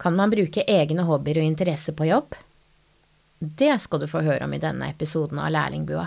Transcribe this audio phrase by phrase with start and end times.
[0.00, 2.32] Kan man bruke egne hobbyer og interesser på jobb?
[3.38, 6.06] Det skal du få høre om i denne episoden av Lærlingbua.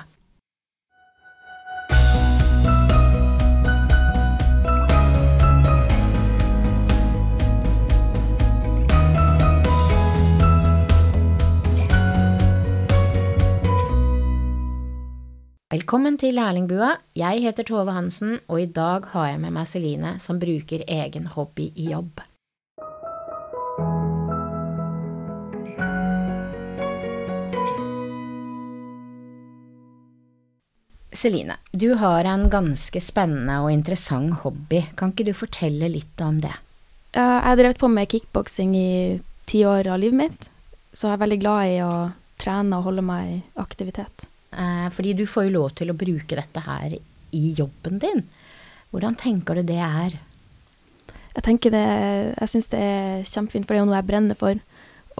[15.69, 16.95] Velkommen til Lærlingbua.
[17.13, 21.29] Jeg heter Tove Hansen, og i dag har jeg med meg Celine, som bruker egen
[21.37, 22.25] hobby i jobb.
[31.23, 34.81] Celine, du har en ganske spennende og interessant hobby.
[34.99, 36.51] Kan ikke du fortelle litt om det?
[37.15, 38.89] Jeg har drevet på med kickboksing i
[39.47, 40.49] ti år av livet mitt,
[40.91, 41.93] så jeg er veldig glad i å
[42.43, 44.25] trene og holde meg i aktivitet.
[44.51, 48.25] Eh, fordi du får jo lov til å bruke dette her i jobben din.
[48.91, 50.19] Hvordan tenker du det er?
[51.33, 51.85] Jeg tenker det
[52.35, 54.59] Jeg syns det er kjempefint, for det er jo noe jeg brenner for.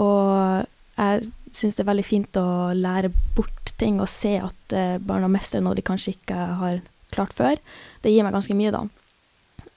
[0.04, 0.68] Og
[1.00, 5.30] jeg syns det er veldig fint å lære bort ting og se at eh, barna
[5.32, 6.82] mestrer noe de kanskje ikke har
[7.14, 7.60] klart før.
[8.04, 8.84] Det gir meg ganske mye, da.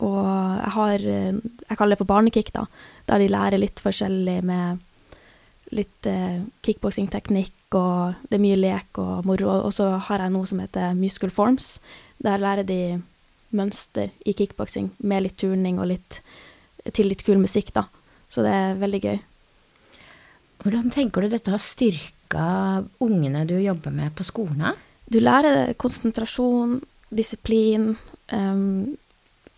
[0.04, 2.66] Og jeg har eh, Jeg kaller det for barnekick, da.
[3.10, 4.82] Der de lærer litt forskjellig med
[5.74, 9.50] litt eh, kickboksingteknikk, og det er mye lek og moro.
[9.66, 11.76] Og så har jeg noe som heter musical forms.
[12.22, 13.00] Der lærer de
[13.56, 16.20] mønster i kickboksing med litt turning og litt
[16.94, 17.88] til litt kul musikk, da.
[18.30, 19.18] Så det er veldig gøy.
[20.62, 24.76] Hvordan tenker du dette har styrka ungene du jobber med på skolen?
[25.06, 26.80] Du lærer konsentrasjon,
[27.14, 27.92] disiplin.
[28.32, 28.96] Um,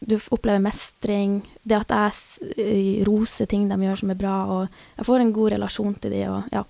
[0.00, 1.40] du opplever mestring.
[1.62, 1.94] Det at
[2.58, 6.14] jeg roser ting de gjør som er bra, og jeg får en god relasjon til
[6.14, 6.64] de, og ja.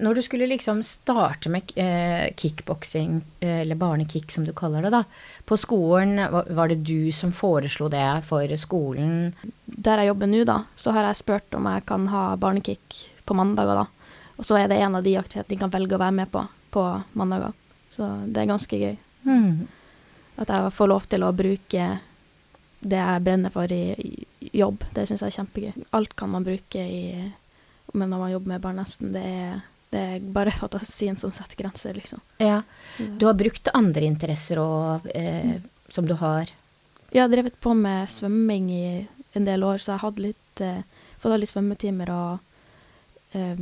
[0.00, 4.92] Når du skulle liksom starte med eh, kickboksing, eh, eller barnekick som du kaller det,
[4.94, 5.02] da,
[5.44, 9.34] på skolen, var det du som foreslo det for skolen?
[9.64, 13.36] Der jeg jobber nå, da, så har jeg spurt om jeg kan ha barnekick på
[13.36, 14.16] mandager, da.
[14.40, 16.46] Og så er det en av de aktivitetene de kan velge å være med på
[16.70, 17.52] på mandager.
[17.90, 18.96] Så det er ganske gøy.
[19.26, 19.66] Mm.
[20.40, 21.88] At jeg får lov til å bruke
[22.80, 24.84] det jeg brenner for i, i jobb.
[24.94, 25.86] Det syns jeg er kjempegøy.
[25.96, 27.32] Alt kan man bruke i
[27.92, 29.08] Men når man jobber med barn, nesten.
[29.10, 32.20] Det er, det er bare fantasien som setter grenser, liksom.
[32.38, 32.62] Ja.
[32.98, 35.58] Du har brukt andre interesser og, eh,
[35.90, 36.52] som du har?
[37.10, 40.82] Jeg har drevet på med svømming i en del år, så jeg hadde litt, eh,
[41.18, 42.38] fått litt svømmetimer og
[43.34, 43.58] eh,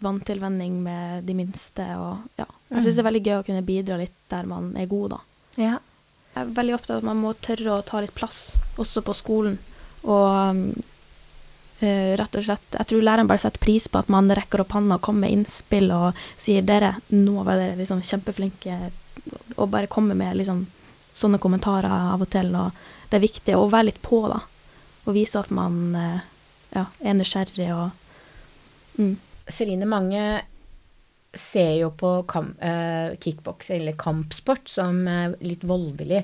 [0.00, 1.84] vanntilvenning med de minste.
[2.00, 4.88] Og ja, jeg syns det er veldig gøy å kunne bidra litt der man er
[4.88, 5.20] god, da.
[5.60, 5.76] Ja.
[6.34, 9.14] Jeg er veldig opptatt av at man må tørre å ta litt plass, også på
[9.14, 9.60] skolen.
[10.02, 10.93] Og uh,
[12.18, 14.98] rett og slett Jeg tror læreren bare setter pris på at man rekker opp hånda
[14.98, 18.90] og kommer med innspill og sier 'dere, nå var dere liksom kjempeflinke',
[19.56, 20.66] og bare kommer med liksom
[21.14, 22.54] sånne kommentarer av og til.
[22.56, 22.72] Og
[23.10, 24.40] det er viktig å være litt på, da.
[25.06, 26.20] Og vise at man uh,
[26.74, 27.90] ja, er nysgjerrig og
[28.98, 29.16] Mm.
[29.48, 30.42] Celine, mange
[31.34, 36.22] ser jo på kamp, eh, kickboks eller kampsport som eh, litt voldelig.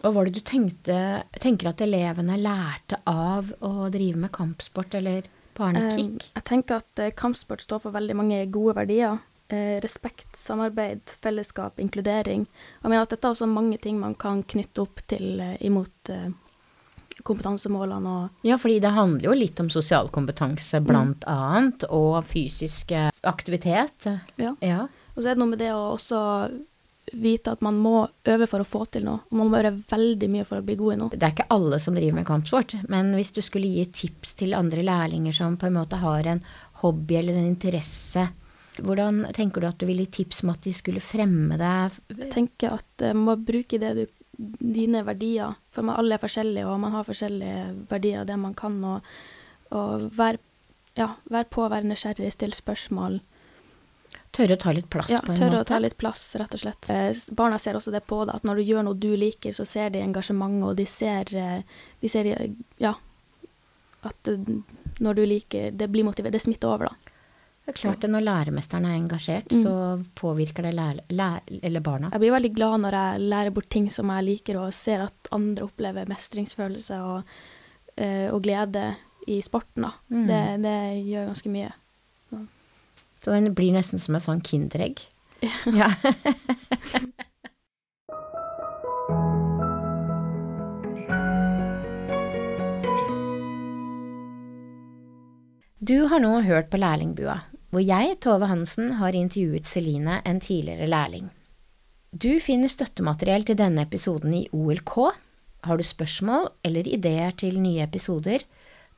[0.00, 0.96] Hva var det du tenkte,
[1.42, 5.26] tenker at elevene lærte av å drive med kampsport eller
[5.58, 6.30] barnekick?
[6.36, 9.18] Jeg tenker at eh, kampsport står for veldig mange gode verdier.
[9.52, 12.46] Eh, respekt, samarbeid, fellesskap, inkludering.
[12.80, 15.58] Og jeg mener at dette er også mange ting man kan knytte opp til eh,
[15.68, 16.14] imot
[17.20, 20.86] kompetansemålene og Ja, fordi det handler jo litt om sosial kompetanse, mm.
[20.88, 21.34] blant mm.
[21.34, 22.96] annet, og fysisk
[23.28, 24.08] aktivitet.
[24.40, 24.54] Ja.
[24.64, 24.86] ja.
[25.12, 26.22] Og så er det noe med det å også
[27.12, 29.24] vite at man må øve for å få til noe.
[29.30, 31.14] Og man må gjøre veldig mye for å bli god i noe.
[31.16, 34.54] Det er ikke alle som driver med kampsport, men hvis du skulle gi tips til
[34.58, 36.44] andre lærlinger som på en måte har en
[36.84, 38.28] hobby eller en interesse,
[38.80, 41.98] hvordan tenker du at du ville gi tips om at de skulle fremme deg?
[42.14, 44.04] Jeg tenker at man må bruke det du
[44.40, 45.56] dine verdier.
[45.74, 48.78] For man alle er forskjellige, og man har forskjellige verdier, det man kan.
[48.84, 49.10] Og,
[49.76, 50.38] og vær,
[50.98, 53.20] ja, vær på, vær nysgjerrig, still spørsmål.
[54.30, 55.42] Tørre å ta litt plass, ja, på en måte?
[55.42, 56.88] Ja, tørre å ta litt plass, rett og slett.
[56.92, 59.66] Eh, barna ser også det på deg, at når du gjør noe du liker, så
[59.66, 62.30] ser de engasjement, og de ser, eh, de ser
[62.78, 62.94] ja,
[64.06, 64.52] at eh,
[65.00, 66.32] når du liker Det blir motivert.
[66.32, 67.14] Det smitter over, da.
[67.64, 69.62] Det er klart det, når læremesteren er engasjert, mm.
[69.64, 69.74] så
[70.18, 72.10] påvirker det lære, lære, barna.
[72.12, 75.30] Jeg blir veldig glad når jeg lærer bort ting som jeg liker, og ser at
[75.34, 77.36] andre opplever mestringsfølelse og,
[78.00, 78.86] og glede
[79.30, 79.86] i sporten.
[79.86, 79.92] Da.
[80.08, 80.24] Mm.
[80.26, 80.78] Det, det,
[81.10, 81.70] gjør ganske mye.
[82.30, 82.42] Så.
[83.24, 85.02] Så den blir nesten som et sånn kinderegg?
[85.80, 85.92] ja.
[95.80, 97.38] Du har nå hørt på Lærlingbua,
[97.72, 101.30] hvor jeg, Tove Hansen, har intervjuet Celine, en tidligere lærling.
[102.12, 104.92] Du finner støttemateriell til denne episoden i OLK.
[105.64, 108.44] Har du spørsmål eller ideer til nye episoder,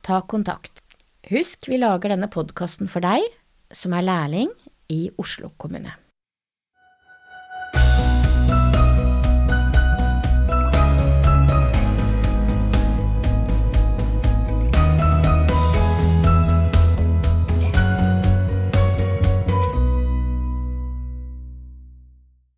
[0.03, 0.83] ta kontakt.
[1.31, 3.23] Husk, vi lager denne podkasten for deg
[3.73, 4.49] som er lærling
[4.89, 5.93] i Oslo kommune.